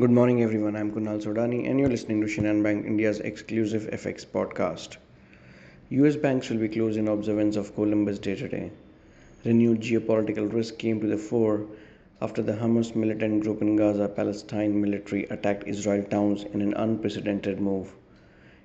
[0.00, 0.76] Good morning, everyone.
[0.76, 4.96] I'm Kunal Sodani, and you're listening to Shinhan Bank India's exclusive FX podcast.
[5.90, 8.70] US banks will be closed in observance of Columbus Day today.
[9.44, 11.66] Renewed geopolitical risk came to the fore
[12.22, 17.60] after the Hamas militant group in Gaza, Palestine military attacked Israel towns in an unprecedented
[17.60, 17.96] move.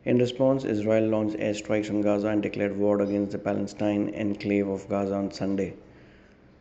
[0.05, 4.87] In response, Israel launched airstrikes on Gaza and declared war against the Palestine enclave of
[4.87, 5.73] Gaza on Sunday.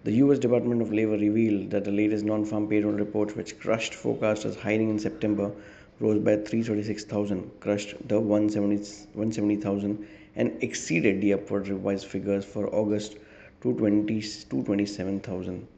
[0.04, 3.94] The US Department of Labor revealed that the latest non farm payroll report, which crushed
[3.94, 5.52] forecasters hiring in September,
[6.00, 13.12] rose by 336,000, crushed the 170,000, and exceeded the upward revised figures for August
[13.60, 15.68] to 227,000.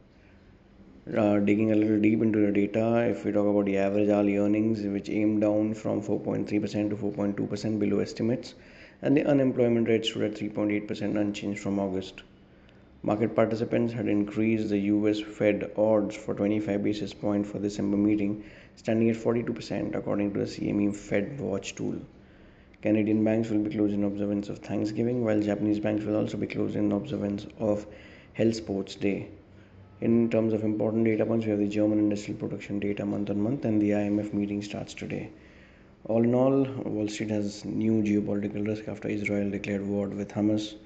[1.15, 4.39] Uh, digging a little deep into the data, if we talk about the average hourly
[4.39, 6.49] earnings, which aimed down from 4.3%
[6.89, 8.55] to 4.2% below estimates,
[9.03, 12.23] and the unemployment rate stood at 3.8% unchanged from August.
[13.07, 18.43] Market participants had increased the US Fed odds for 25 basis points for December meeting,
[18.77, 21.97] standing at 42% according to the CME Fed Watch tool.
[22.81, 26.47] Canadian banks will be closed in observance of Thanksgiving, while Japanese banks will also be
[26.47, 27.87] closed in observance of
[28.33, 29.29] Health Sports Day.
[30.01, 33.39] In terms of important data points, we have the German industrial production data month on
[33.39, 35.29] month, and the IMF meeting starts today.
[36.05, 40.77] All in all, Wall Street has new geopolitical risk after Israel declared war with Hamas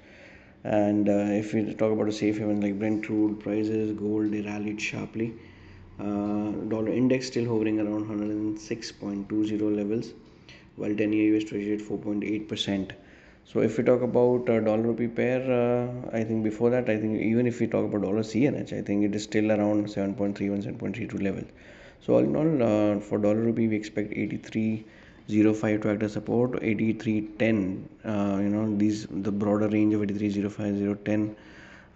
[0.64, 4.40] and uh, if we talk about a safe haven like Brent crude prices, gold they
[4.42, 5.34] rallied sharply.
[6.00, 10.12] Uh, dollar index still hovering around 106.20 levels,
[10.76, 12.92] while 10 year US Treasury at 4.8 percent.
[13.44, 16.98] So if we talk about uh, dollar rupee pair, uh, I think before that, I
[16.98, 20.64] think even if we talk about dollar CNH, I think it is still around 7.31,
[20.78, 21.44] 7.32 level.
[22.00, 24.84] So all in all, uh, for dollar rupee, we expect 83
[25.28, 31.04] 05 to act as support 8310 uh, you know these the broader range of 8305
[31.04, 31.36] 010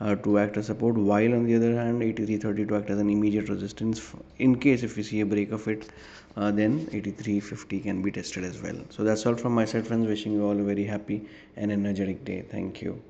[0.01, 3.09] uh, to act as support while on the other hand 8330 to act as an
[3.09, 4.03] immediate resistance
[4.39, 5.89] in case if we see a break of it
[6.37, 8.77] uh, then 8350 can be tested as well.
[8.89, 10.07] So that's all from my side friends.
[10.07, 12.43] Wishing you all a very happy and energetic day.
[12.43, 13.03] Thank you